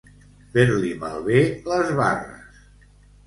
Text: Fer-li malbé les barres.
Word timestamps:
Fer-li 0.53 0.89
malbé 1.03 1.43
les 1.73 1.93
barres. 2.01 2.63